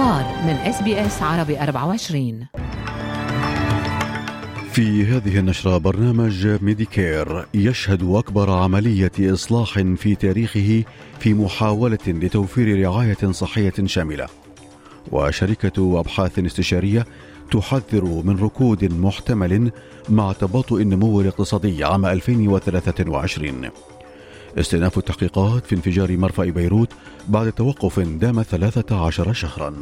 الأخبار 0.00 0.44
من 0.44 0.56
SBS 0.56 1.22
عربي 1.22 1.60
24 1.60 2.46
في 4.72 5.04
هذه 5.04 5.38
النشرة 5.38 5.78
برنامج 5.78 6.46
Medicare 6.46 7.46
يشهد 7.54 8.14
أكبر 8.14 8.50
عملية 8.50 9.12
إصلاح 9.20 9.80
في 9.96 10.14
تاريخه 10.14 10.84
في 11.18 11.34
محاولة 11.34 11.98
لتوفير 12.06 12.80
رعاية 12.82 13.30
صحية 13.30 13.72
شاملة. 13.84 14.26
وشركة 15.12 16.00
أبحاث 16.00 16.38
استشارية 16.38 17.06
تحذر 17.50 18.04
من 18.04 18.38
ركود 18.38 18.92
محتمل 18.92 19.70
مع 20.08 20.32
تباطؤ 20.32 20.80
النمو 20.80 21.20
الاقتصادي 21.20 21.84
عام 21.84 22.06
2023 22.06 23.70
استئناف 24.58 24.98
التحقيقات 24.98 25.66
في 25.66 25.74
انفجار 25.74 26.16
مرفأ 26.16 26.44
بيروت 26.44 26.88
بعد 27.30 27.52
توقف 27.52 28.00
دام 28.00 28.42
13 28.42 29.32
شهرا. 29.32 29.74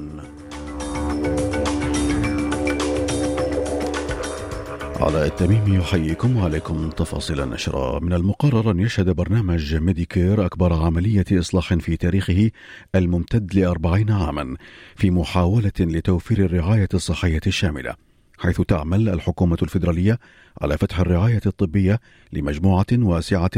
علاء 5.00 5.26
التميمي 5.26 5.76
يحييكم 5.76 6.36
وعليكم 6.36 6.90
تفاصيل 6.90 7.40
النشرة 7.40 7.98
من 7.98 8.12
المقرر 8.12 8.70
أن 8.70 8.80
يشهد 8.80 9.10
برنامج 9.10 9.74
ميديكير 9.74 10.46
أكبر 10.46 10.72
عملية 10.72 11.24
إصلاح 11.32 11.74
في 11.74 11.96
تاريخه 11.96 12.50
الممتد 12.94 13.54
لأربعين 13.54 14.10
عاما 14.10 14.56
في 14.96 15.10
محاولة 15.10 15.72
لتوفير 15.80 16.44
الرعاية 16.44 16.88
الصحية 16.94 17.40
الشاملة. 17.46 18.07
حيث 18.38 18.60
تعمل 18.60 19.08
الحكومة 19.08 19.58
الفيدرالية 19.62 20.18
على 20.60 20.78
فتح 20.78 21.00
الرعاية 21.00 21.40
الطبية 21.46 22.00
لمجموعة 22.32 22.86
واسعة 22.92 23.50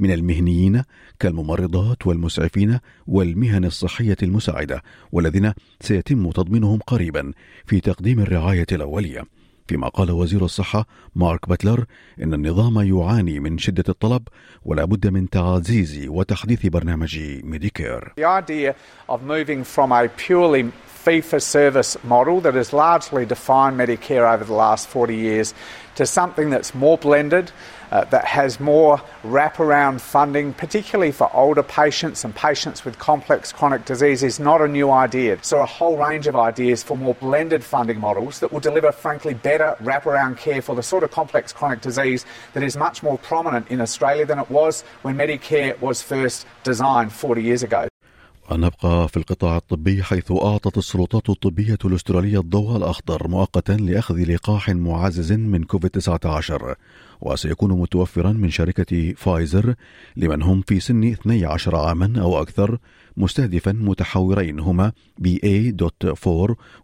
من 0.00 0.10
المهنيين 0.10 0.82
كالممرضات 1.20 2.06
والمسعفين 2.06 2.78
والمهن 3.06 3.64
الصحية 3.64 4.16
المساعدة 4.22 4.82
والذين 5.12 5.52
سيتم 5.80 6.30
تضمينهم 6.30 6.78
قريبا 6.86 7.32
في 7.66 7.80
تقديم 7.80 8.20
الرعاية 8.20 8.66
الأولية. 8.72 9.33
فيما 9.66 9.88
قال 9.88 10.10
وزير 10.10 10.44
الصحة 10.44 10.86
مارك 11.14 11.48
باتلر 11.48 11.84
إن 12.22 12.34
النظام 12.34 12.80
يعاني 12.80 13.40
من 13.40 13.58
شدة 13.58 13.84
الطلب 13.88 14.28
ولا 14.64 14.84
بد 14.84 15.06
من 15.06 15.30
تعزيز 15.30 16.08
وتحديث 16.08 16.66
برنامج 16.66 17.18
ميديكير. 17.44 18.12
The 18.16 18.24
idea 18.24 18.74
of 19.08 19.22
moving 19.22 19.64
from 19.64 19.92
a 19.92 20.08
purely 20.08 20.72
fee 21.04 21.20
for 21.20 21.40
service 21.40 21.96
model 22.04 22.40
that 22.40 22.54
has 22.54 22.72
largely 22.72 23.24
defined 23.26 23.76
Medicare 23.78 24.26
over 24.34 24.44
the 24.44 24.54
last 24.54 24.88
40 24.88 25.14
years 25.14 25.54
to 25.96 26.06
something 26.06 26.50
that's 26.50 26.74
more 26.74 26.98
blended, 26.98 27.52
uh, 27.90 28.04
that 28.04 28.24
has 28.24 28.60
more 28.60 29.00
wraparound 29.22 30.00
funding, 30.00 30.52
particularly 30.52 31.12
for 31.12 31.28
older 31.34 31.62
patients 31.62 32.24
and 32.24 32.34
patients 32.34 32.84
with 32.84 32.98
complex 32.98 33.52
chronic 33.52 33.84
disease, 33.84 34.22
is 34.22 34.40
not 34.40 34.60
a 34.60 34.68
new 34.68 34.90
idea. 34.90 35.38
So, 35.42 35.60
a 35.60 35.66
whole 35.66 35.96
range 35.96 36.26
of 36.26 36.36
ideas 36.36 36.82
for 36.82 36.96
more 36.96 37.14
blended 37.14 37.64
funding 37.64 38.00
models 38.00 38.40
that 38.40 38.52
will 38.52 38.60
deliver, 38.60 38.92
frankly, 38.92 39.34
better 39.34 39.76
wraparound 39.82 40.36
care 40.38 40.62
for 40.62 40.74
the 40.74 40.82
sort 40.82 41.02
of 41.02 41.10
complex 41.10 41.52
chronic 41.52 41.80
disease 41.80 42.24
that 42.52 42.62
is 42.62 42.76
much 42.76 43.02
more 43.02 43.18
prominent 43.18 43.68
in 43.68 43.80
Australia 43.80 44.26
than 44.26 44.38
it 44.38 44.50
was 44.50 44.82
when 45.02 45.16
Medicare 45.16 45.80
was 45.80 46.02
first 46.02 46.46
designed 46.62 47.12
40 47.12 47.42
years 47.42 47.62
ago. 47.62 47.88
ونبقى 48.50 49.08
في 49.08 49.16
القطاع 49.16 49.56
الطبي 49.56 50.02
حيث 50.02 50.32
أعطت 50.32 50.78
السلطات 50.78 51.30
الطبية 51.30 51.78
الأسترالية 51.84 52.40
الضوء 52.40 52.76
الأخضر 52.76 53.28
مؤقتا 53.28 53.72
لأخذ 53.72 54.34
لقاح 54.34 54.68
معزز 54.70 55.32
من 55.32 55.64
كوفيد 55.64 55.90
19 55.90 56.74
وسيكون 57.24 57.72
متوفرا 57.80 58.32
من 58.32 58.50
شركة 58.50 59.12
فايزر 59.16 59.74
لمن 60.16 60.42
هم 60.42 60.60
في 60.60 60.80
سن 60.80 61.04
12 61.04 61.76
عاما 61.76 62.20
أو 62.20 62.42
أكثر 62.42 62.78
مستهدفا 63.16 63.72
متحورين 63.72 64.60
هما 64.60 64.92
BA.4 65.20 66.26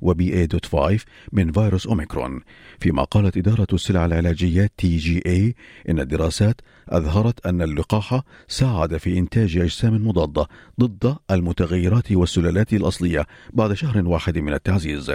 و 0.00 0.14
BA.5 0.14 1.05
من 1.32 1.52
فيروس 1.52 1.86
أوميكرون. 1.86 2.41
فيما 2.81 3.04
قالت 3.04 3.37
إدارة 3.37 3.66
السلع 3.72 4.06
العلاجية 4.06 4.70
جي 4.81 5.22
اي 5.26 5.54
إن 5.88 6.00
الدراسات 6.00 6.60
أظهرت 6.88 7.47
أن 7.47 7.62
اللقاح 7.62 8.20
ساعد 8.48 8.97
في 8.97 9.19
إنتاج 9.19 9.56
أجسام 9.56 10.09
مضادة 10.09 10.47
ضد 10.81 11.16
المتغيرات 11.31 12.12
والسلالات 12.12 12.72
الأصلية 12.72 13.26
بعد 13.53 13.72
شهر 13.72 14.09
واحد 14.09 14.38
من 14.38 14.53
التعزيز. 14.53 15.12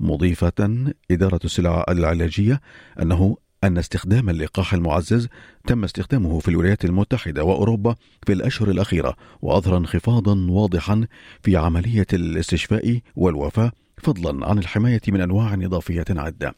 مضيفة 0.00 0.92
إدارة 1.10 1.40
السلع 1.44 1.84
العلاجية 1.88 2.60
أنه 3.02 3.36
أن 3.64 3.78
استخدام 3.78 4.30
اللقاح 4.30 4.74
المعزز 4.74 5.28
تم 5.66 5.84
استخدامه 5.84 6.38
في 6.38 6.48
الولايات 6.48 6.84
المتحدة 6.84 7.44
وأوروبا 7.44 7.96
في 8.26 8.32
الأشهر 8.32 8.70
الأخيرة 8.70 9.16
وأظهر 9.42 9.76
انخفاضا 9.76 10.46
واضحا 10.50 11.06
في 11.42 11.56
عملية 11.56 12.06
الاستشفاء 12.12 13.00
والوفاة 13.16 13.72
فضلا 14.02 14.46
عن 14.46 14.58
الحماية 14.58 15.00
من 15.08 15.20
أنواع 15.20 15.54
إضافية 15.54 16.04
عدة 16.10 16.54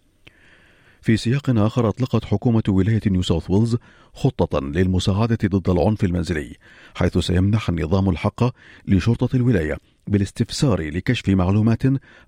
في 1.06 1.17
سياق 1.17 1.50
آخر 1.50 1.89
أطلقت 1.89 2.25
حكومة 2.25 2.62
ولاية 2.69 3.00
نيو 3.06 3.22
ساوث 3.22 3.50
ويلز 3.50 3.77
خطة 4.15 4.61
للمساعدة 4.61 5.39
ضد 5.44 5.71
العنف 5.71 6.05
المنزلي 6.05 6.56
حيث 6.94 7.19
سيمنح 7.19 7.69
النظام 7.69 8.11
الحق 8.11 8.44
لشرطة 8.89 9.37
الولاية 9.37 9.77
بالاستفسار 10.06 10.91
لكشف 10.91 11.28
معلومات 11.28 11.83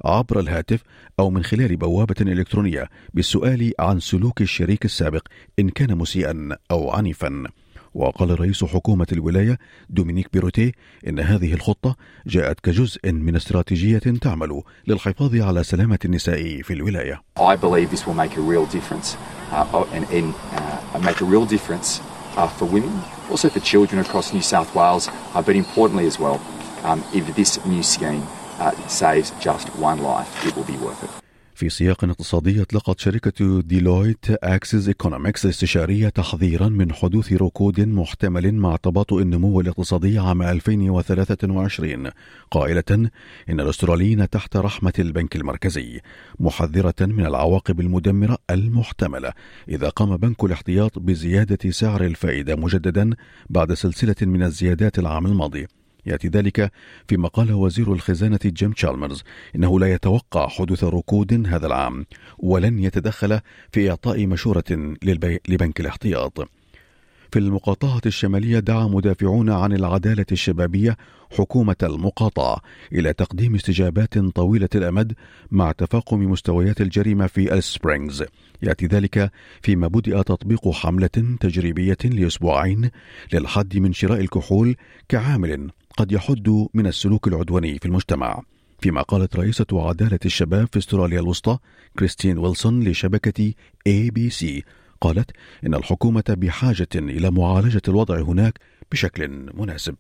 عبر 0.05 0.41
الهاتف 0.41 0.83
أو 1.21 1.31
من 1.31 1.45
خلال 1.45 1.77
بوابة 1.77 2.15
إلكترونية 2.21 2.89
بالسؤال 3.15 3.73
عن 3.79 4.01
سلوك 4.01 4.43
الشريك 4.43 4.85
السابق 4.85 5.27
إن 5.59 5.69
كان 5.69 5.99
مسيئا 5.99 6.57
أو 6.71 6.91
عنيفا. 6.91 7.45
وقال 7.95 8.41
رئيس 8.41 8.65
حكومة 8.65 9.07
الولاية 9.13 9.59
دومينيك 9.91 10.29
بيروتي 10.33 10.73
إن 11.09 11.21
هذه 11.21 11.55
الخطة 11.55 11.97
جاءت 12.27 12.61
كجزء 12.61 13.13
من 13.13 13.37
استراتيجية 13.37 13.99
تعمل 13.99 14.63
للحفاظ 14.87 15.37
على 15.37 15.65
سلامة 15.65 15.99
النساء 16.05 16.63
في 16.63 16.73
الولاية. 16.73 17.23
I 17.39 17.57
believe 17.57 17.91
this 17.91 18.07
will 18.07 18.15
make 18.15 18.37
a 18.37 18.41
real 18.41 18.67
difference 18.67 19.17
uh, 19.53 19.85
and, 19.93 20.05
and 20.11 20.35
uh, 20.53 20.99
make 20.99 21.21
a 21.21 21.25
real 21.25 21.47
difference 21.47 22.01
uh, 22.37 22.47
for 22.47 22.67
women, 22.67 22.93
also 23.31 23.49
for 23.49 23.61
children 23.61 24.01
across 24.01 24.33
New 24.33 24.43
South 24.43 24.75
Wales, 24.75 25.09
uh, 25.35 25.43
but 25.43 25.57
importantly 25.57 26.07
as 26.07 26.19
well, 26.19 26.41
um, 26.85 27.03
if 27.13 27.25
this 27.35 27.65
new 27.67 27.83
scheme 27.83 28.23
uh, 28.59 28.73
saves 28.87 29.33
just 29.41 29.67
one 29.77 29.99
life, 30.03 30.31
it 30.47 30.55
will 30.57 30.69
be 30.75 30.77
worth 30.77 31.03
it. 31.05 31.28
في 31.59 31.69
سياق 31.69 32.05
اقتصادي 32.05 32.63
أطلقت 32.63 33.01
شركة 33.01 33.61
Deloitte 33.61 34.27
Access 34.31 34.89
Economics 34.89 35.47
استشارية 35.47 36.09
تحذيرا 36.09 36.69
من 36.69 36.93
حدوث 36.93 37.33
ركود 37.33 37.81
محتمل 37.81 38.55
مع 38.55 38.77
تباطؤ 38.77 39.19
النمو 39.19 39.61
الاقتصادي 39.61 40.19
عام 40.19 40.43
2023 40.43 42.11
قائلة 42.51 43.11
إن 43.49 43.61
الأستراليين 43.61 44.31
تحت 44.31 44.57
رحمة 44.57 44.93
البنك 44.99 45.37
المركزي 45.37 46.01
محذرة 46.41 46.95
من 47.01 47.27
العواقب 47.27 47.81
المدمرة 47.81 48.39
المحتملة 48.51 49.33
إذا 49.69 49.89
قام 49.89 50.17
بنك 50.17 50.45
الاحتياط 50.45 50.99
بزيادة 50.99 51.71
سعر 51.71 52.05
الفائدة 52.05 52.57
مجددا 52.57 53.11
بعد 53.51 53.73
سلسلة 53.75 54.17
من 54.23 54.43
الزيادات 54.43 54.99
العام 54.99 55.27
الماضي. 55.27 55.67
يأتي 56.09 56.29
ذلك 56.29 56.73
فيما 57.09 57.29
قال 57.29 57.53
وزير 57.53 57.93
الخزانة 57.93 58.41
جيم 58.45 58.73
تشالمرز 58.73 59.23
إنه 59.57 59.81
لا 59.81 59.93
يتوقع 59.93 60.49
حدوث 60.49 60.85
ركود 60.85 61.47
هذا 61.47 61.67
العام 61.67 62.07
ولن 62.39 62.79
يتدخل 62.79 63.41
في 63.73 63.91
إعطاء 63.91 64.27
مشورة 64.27 64.97
لبنك 65.49 65.81
الاحتياط. 65.81 66.49
في 67.33 67.39
المقاطعة 67.39 68.01
الشمالية 68.07 68.59
دعا 68.59 68.87
مدافعون 68.87 69.51
عن 69.51 69.73
العدالة 69.73 70.27
الشبابية 70.33 70.97
حكومة 71.31 71.77
المقاطعة 71.83 72.61
إلى 72.93 73.13
تقديم 73.13 73.55
استجابات 73.55 74.19
طويلة 74.19 74.69
الأمد 74.75 75.13
مع 75.51 75.73
تفاقم 75.73 76.19
مستويات 76.19 76.81
الجريمة 76.81 77.27
في 77.27 77.55
السبرينغز 77.55 78.25
يأتي 78.63 78.87
ذلك 78.87 79.33
فيما 79.63 79.89
بدأ 79.89 80.23
تطبيق 80.23 80.71
حملة 80.71 81.37
تجريبية 81.41 81.97
لأسبوعين 82.05 82.91
للحد 83.33 83.79
من 83.79 83.93
شراء 83.93 84.21
الكحول 84.21 84.77
كعامل 85.09 85.71
قد 85.99 86.13
يحد 86.13 86.69
من 86.75 86.87
السلوك 86.87 87.29
العدواني 87.29 87.79
في 87.79 87.87
المجتمع 87.87 88.43
فيما 88.81 89.03
قالت 89.03 89.37
رئيسة 89.37 89.67
عدالة 89.73 90.19
الشباب 90.25 90.69
في 90.73 90.79
استراليا 90.79 91.21
الوسطى 91.21 91.59
كريستين 91.99 92.39
ويلسون 92.39 92.85
لشبكة 92.85 93.53
ABC 93.87 94.65
قالت 95.01 95.31
إن 95.67 95.75
الحكومة 95.75 96.25
بحاجة 96.29 96.89
إلى 96.95 97.31
معالجة 97.31 97.83
الوضع 97.89 98.21
هناك 98.21 98.59
بشكل 98.93 99.51
مناسب. 99.55 99.95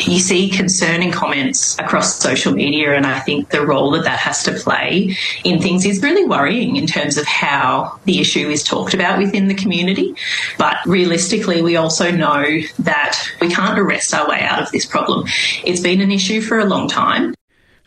You 0.00 0.18
see 0.18 0.50
concerning 0.50 1.12
comments 1.12 1.78
across 1.78 2.16
social 2.16 2.52
media, 2.52 2.94
and 2.94 3.06
I 3.06 3.20
think 3.20 3.50
the 3.50 3.64
role 3.64 3.92
that 3.92 4.04
that 4.04 4.18
has 4.18 4.42
to 4.44 4.52
play 4.52 5.16
in 5.44 5.60
things 5.62 5.86
is 5.86 6.02
really 6.02 6.24
worrying 6.24 6.74
in 6.74 6.88
terms 6.88 7.16
of 7.16 7.24
how 7.24 8.00
the 8.04 8.20
issue 8.20 8.48
is 8.48 8.64
talked 8.64 8.94
about 8.94 9.18
within 9.18 9.46
the 9.46 9.54
community. 9.54 10.14
But 10.58 10.78
realistically, 10.86 11.62
we 11.62 11.76
also 11.76 12.10
know 12.10 12.44
that 12.80 13.18
we 13.40 13.48
can't 13.48 13.78
arrest 13.78 14.12
our 14.12 14.28
way 14.28 14.40
out 14.40 14.60
of 14.60 14.72
this 14.72 14.86
problem. 14.86 15.28
It's 15.64 15.80
been 15.80 16.00
an 16.00 16.10
issue 16.10 16.40
for 16.40 16.58
a 16.58 16.64
long 16.64 16.88
time. 16.88 17.34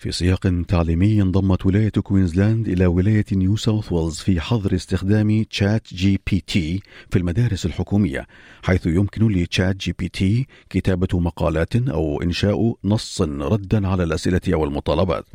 في 0.05 0.11
سياق 0.11 0.63
تعليمي 0.67 1.21
انضمت 1.21 1.65
ولاية 1.65 1.89
كوينزلاند 1.89 2.67
إلى 2.67 2.85
ولاية 2.85 3.25
نيو 3.31 3.55
ساوث 3.55 3.91
ويلز 3.91 4.15
في 4.19 4.41
حظر 4.41 4.75
استخدام 4.75 5.43
تشات 5.43 5.93
جي 5.93 6.19
بي 6.31 6.43
تي 6.47 6.81
في 7.09 7.19
المدارس 7.19 7.65
الحكومية 7.65 8.27
حيث 8.63 8.85
يمكن 8.85 9.27
ل 9.27 9.75
ChatGPT 9.75 10.47
كتابة 10.69 11.19
مقالات 11.19 11.75
أو 11.75 12.21
إنشاء 12.21 12.75
نص 12.83 13.21
ردا 13.21 13.87
على 13.87 14.03
الأسئلة 14.03 14.41
أو 14.53 14.63
المطالبات 14.63 15.25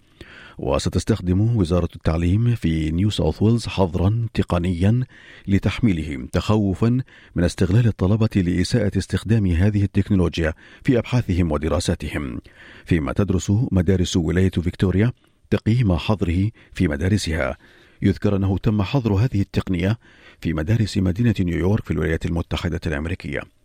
وستستخدم 0.60 1.56
وزارة 1.56 1.88
التعليم 1.96 2.54
في 2.54 2.90
نيو 2.90 3.10
ساوث 3.10 3.42
ويلز 3.42 3.66
حظرا 3.66 4.26
تقنيا 4.34 5.04
لتحميله 5.48 6.28
تخوفا 6.32 7.00
من 7.34 7.44
استغلال 7.44 7.86
الطلبة 7.86 8.28
لإساءة 8.36 8.98
استخدام 8.98 9.46
هذه 9.46 9.82
التكنولوجيا 9.84 10.54
في 10.84 10.98
أبحاثهم 10.98 11.52
ودراساتهم. 11.52 12.40
فيما 12.84 13.12
تدرس 13.12 13.52
مدارس 13.72 14.16
ولاية 14.16 14.50
فيكتوريا 14.50 15.12
تقييم 15.50 15.96
حظره 15.96 16.50
في 16.72 16.88
مدارسها. 16.88 17.56
يذكر 18.02 18.36
أنه 18.36 18.58
تم 18.58 18.82
حظر 18.82 19.12
هذه 19.12 19.40
التقنية 19.40 19.98
في 20.40 20.52
مدارس 20.52 20.98
مدينة 20.98 21.34
نيويورك 21.40 21.84
في 21.84 21.90
الولايات 21.90 22.26
المتحدة 22.26 22.80
الأمريكية. 22.86 23.59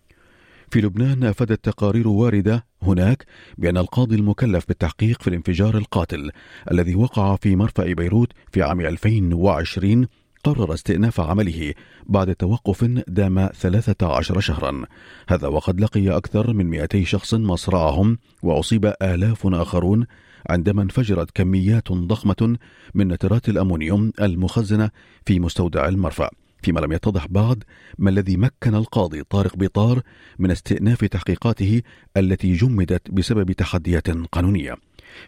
في 0.72 0.82
لبنان 0.82 1.24
أفادت 1.24 1.66
تقارير 1.66 2.08
واردة 2.08 2.66
هناك 2.82 3.26
بأن 3.58 3.78
القاضي 3.78 4.16
المكلف 4.16 4.68
بالتحقيق 4.68 5.22
في 5.22 5.28
الانفجار 5.28 5.78
القاتل 5.78 6.32
الذي 6.72 6.96
وقع 6.96 7.36
في 7.36 7.56
مرفأ 7.56 7.94
بيروت 7.94 8.32
في 8.52 8.62
عام 8.62 8.82
2020 8.82 10.08
قرر 10.44 10.74
استئناف 10.74 11.20
عمله 11.20 11.74
بعد 12.06 12.36
توقف 12.36 12.84
دام 13.08 13.50
13 13.54 14.40
شهرا. 14.40 14.86
هذا 15.30 15.48
وقد 15.48 15.82
لقي 15.82 16.10
أكثر 16.10 16.54
من 16.54 16.66
200 16.66 17.04
شخص 17.04 17.34
مصرعهم 17.34 18.18
وأصيب 18.44 18.94
آلاف 19.02 19.48
آخرون 19.48 20.06
عندما 20.50 20.82
انفجرت 20.82 21.32
كميات 21.32 21.92
ضخمة 21.92 22.58
من 22.94 23.08
نترات 23.08 23.50
الأمونيوم 23.50 24.12
المخزنة 24.22 24.90
في 25.26 25.40
مستودع 25.40 25.88
المرفأ. 25.88 26.30
فيما 26.66 26.80
لم 26.80 26.92
يتضح 26.92 27.28
بعد 27.28 27.64
ما 27.98 28.10
الذي 28.10 28.38
مكن 28.38 28.76
القاضي 28.76 29.24
طارق 29.24 29.56
بيطار 29.56 30.02
من 30.40 30.52
استئناف 30.52 31.06
تحقيقاته 31.06 31.82
التي 32.18 32.54
جمدت 32.54 33.12
بسبب 33.12 33.52
تحديات 33.52 34.10
قانونية. 34.10 34.76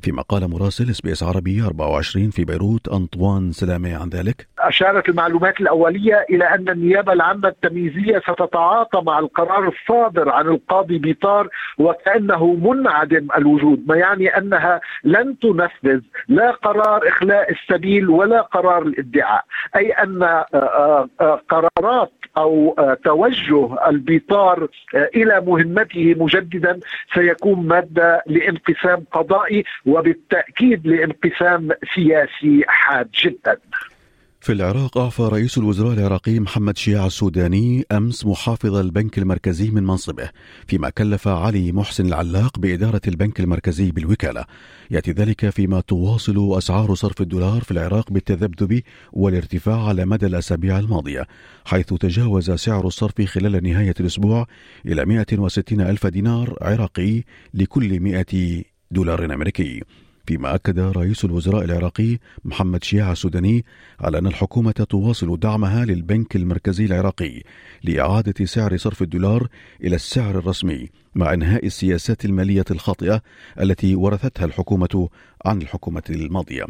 فيما 0.01 0.21
قال 0.21 0.47
مراسل 0.47 0.89
SBS 0.89 1.23
عربي 1.23 1.61
24 1.61 2.29
في 2.29 2.45
بيروت 2.45 2.87
أنطوان 2.87 3.51
سلامة 3.51 3.95
عن 3.95 4.09
ذلك 4.09 4.47
أشارت 4.59 5.09
المعلومات 5.09 5.61
الأولية 5.61 6.25
إلى 6.29 6.45
أن 6.45 6.69
النيابة 6.69 7.13
العامة 7.13 7.47
التمييزية 7.47 8.19
ستتعاطى 8.19 9.01
مع 9.01 9.19
القرار 9.19 9.67
الصادر 9.67 10.29
عن 10.29 10.47
القاضي 10.47 10.97
بيطار 10.97 11.47
وكأنه 11.77 12.53
منعدم 12.53 13.27
الوجود 13.37 13.83
ما 13.87 13.95
يعني 13.95 14.37
أنها 14.37 14.81
لن 15.03 15.39
تنفذ 15.39 15.99
لا 16.27 16.51
قرار 16.51 17.07
إخلاء 17.07 17.51
السبيل 17.51 18.09
ولا 18.09 18.41
قرار 18.41 18.81
الادعاء 18.81 19.43
أي 19.75 19.91
أن 19.91 20.23
آه، 20.23 20.45
آه، 20.53 21.09
آه، 21.21 21.41
قرارات 21.49 22.11
أو 22.37 22.75
توجه 23.03 23.87
البيطار 23.89 24.67
إلى 24.95 25.41
مهمته 25.41 26.15
مجددا 26.17 26.79
سيكون 27.13 27.67
مادة 27.67 28.23
لانقسام 28.25 29.03
قضائي 29.11 29.63
وبالتأكيد 29.85 30.87
لانقسام 30.87 31.69
سياسي 31.95 32.63
حاد 32.67 33.09
جدا. 33.23 33.57
في 34.47 34.53
العراق 34.53 34.97
أعفى 34.97 35.21
رئيس 35.21 35.57
الوزراء 35.57 35.93
العراقي 35.93 36.39
محمد 36.39 36.77
شياع 36.77 37.05
السوداني 37.05 37.85
أمس 37.91 38.25
محافظ 38.25 38.75
البنك 38.75 39.17
المركزي 39.17 39.69
من 39.69 39.83
منصبه 39.83 40.29
فيما 40.67 40.89
كلف 40.89 41.27
علي 41.27 41.71
محسن 41.71 42.05
العلاق 42.05 42.59
بإدارة 42.59 43.01
البنك 43.07 43.39
المركزي 43.39 43.91
بالوكالة. 43.91 44.45
يأتي 44.91 45.11
ذلك 45.11 45.49
فيما 45.49 45.81
تواصل 45.81 46.57
أسعار 46.57 46.95
صرف 46.95 47.21
الدولار 47.21 47.61
في 47.61 47.71
العراق 47.71 48.11
بالتذبذب 48.11 48.81
والارتفاع 49.13 49.87
على 49.87 50.05
مدى 50.05 50.25
الأسابيع 50.25 50.79
الماضية 50.79 51.27
حيث 51.65 51.93
تجاوز 51.93 52.51
سعر 52.51 52.87
الصرف 52.87 53.21
خلال 53.21 53.63
نهاية 53.63 53.95
الأسبوع 53.99 54.47
إلى 54.85 55.05
160 55.05 55.81
ألف 55.81 56.07
دينار 56.07 56.57
عراقي 56.61 57.23
لكل 57.53 57.99
100 57.99 58.63
دولار 58.91 59.25
أمريكي. 59.25 59.83
فيما 60.27 60.55
أكد 60.55 60.79
رئيس 60.79 61.25
الوزراء 61.25 61.63
العراقي 61.63 62.17
محمد 62.45 62.83
شياع 62.83 63.11
السوداني 63.11 63.65
على 63.99 64.17
أن 64.17 64.27
الحكومة 64.27 64.71
تواصل 64.71 65.39
دعمها 65.39 65.85
للبنك 65.85 66.35
المركزي 66.35 66.85
العراقي 66.85 67.41
لإعادة 67.83 68.45
سعر 68.45 68.77
صرف 68.77 69.01
الدولار 69.01 69.47
إلى 69.83 69.95
السعر 69.95 70.37
الرسمي 70.37 70.89
مع 71.15 71.33
إنهاء 71.33 71.65
السياسات 71.65 72.25
المالية 72.25 72.65
الخاطئة 72.71 73.21
التي 73.59 73.95
ورثتها 73.95 74.45
الحكومة 74.45 75.09
عن 75.45 75.61
الحكومة 75.61 76.03
الماضية. 76.09 76.65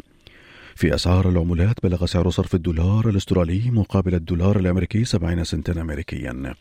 في 0.74 0.94
أسعار 0.94 1.28
العملات 1.28 1.82
بلغ 1.82 2.06
سعر 2.06 2.30
صرف 2.30 2.54
الدولار 2.54 3.08
الأسترالي 3.08 3.70
مقابل 3.70 4.14
الدولار 4.14 4.58
الأمريكي 4.58 5.04
70 5.04 5.44
سنتا 5.44 5.80
أمريكيا. 5.80 6.54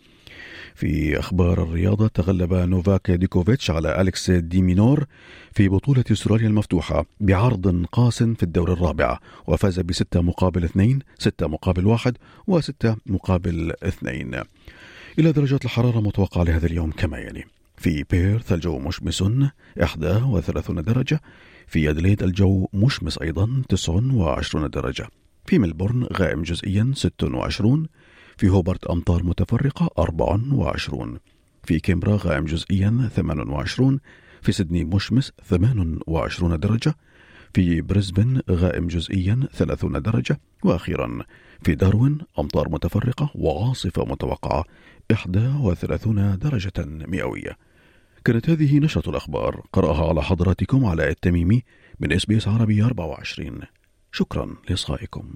في 0.77 1.19
أخبار 1.19 1.63
الرياضة 1.63 2.07
تغلب 2.07 2.53
نوفاك 2.53 3.12
ديكوفيتش 3.12 3.71
على 3.71 4.01
أليكس 4.01 4.31
ديمينور 4.31 5.06
في 5.53 5.69
بطولة 5.69 6.03
أستراليا 6.12 6.47
المفتوحة 6.47 7.06
بعرض 7.19 7.85
قاس 7.85 8.24
في 8.24 8.44
الدور 8.44 8.74
الرابع 8.74 9.19
وفاز 9.47 9.79
بستة 9.79 10.21
مقابل 10.21 10.63
اثنين 10.63 11.00
ستة 11.19 11.47
مقابل 11.47 11.85
واحد 11.85 12.18
وستة 12.47 12.95
مقابل 13.06 13.74
اثنين. 13.83 14.41
إلى 15.19 15.31
درجات 15.31 15.65
الحرارة 15.65 16.00
المتوقعة 16.00 16.44
لهذا 16.44 16.65
اليوم 16.65 16.91
كما 16.91 17.18
يلي. 17.18 17.44
في 17.77 18.06
بيرث 18.09 18.53
الجو 18.53 18.80
مشمس 18.80 19.21
31 19.21 20.81
درجة. 20.81 21.21
في 21.68 21.89
أدليد 21.89 22.23
الجو 22.23 22.68
مشمس 22.73 23.18
أيضا 23.18 23.62
29 23.69 24.69
درجة. 24.69 25.07
في 25.45 25.59
ملبورن 25.59 26.07
غائم 26.13 26.41
جزئيا 26.44 26.91
26 26.95 27.88
في 28.37 28.49
هوبرت 28.49 28.87
أمطار 28.87 29.23
متفرقة 29.23 29.89
24 29.99 31.19
في 31.63 31.79
كامبرا 31.79 32.17
غائم 32.21 32.45
جزئيا 32.45 33.09
28 33.15 33.99
في 34.41 34.51
سيدني 34.51 34.83
مشمس 34.83 35.31
28 35.43 36.59
درجة 36.59 36.95
في 37.53 37.81
بريسبن 37.81 38.41
غائم 38.49 38.87
جزئيا 38.87 39.47
30 39.53 40.01
درجة 40.01 40.39
وأخيرا 40.63 41.19
في 41.61 41.75
داروين 41.75 42.17
أمطار 42.39 42.69
متفرقة 42.69 43.31
وعاصفة 43.35 44.05
متوقعة 44.05 44.63
31 45.11 46.37
درجة 46.37 46.73
مئوية. 46.87 47.57
كانت 48.25 48.49
هذه 48.49 48.79
نشرة 48.79 49.09
الأخبار. 49.09 49.63
قرأها 49.73 50.09
على 50.09 50.23
حضراتكم 50.23 50.85
علاء 50.85 51.09
التميمي 51.09 51.63
من 51.99 52.13
SBS 52.13 52.47
عربي 52.47 52.83
24 52.83 53.59
شكرا 54.11 54.55
لإصغائكم. 54.69 55.35